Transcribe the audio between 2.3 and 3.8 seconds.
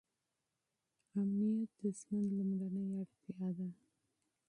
لومړنۍ اړتیا ده.